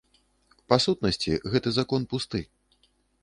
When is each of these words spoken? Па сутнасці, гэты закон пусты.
Па 0.71 0.77
сутнасці, 0.85 1.31
гэты 1.55 1.69
закон 1.77 2.01
пусты. 2.13 2.41